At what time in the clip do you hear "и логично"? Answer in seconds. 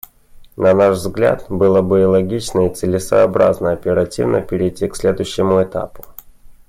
2.01-2.61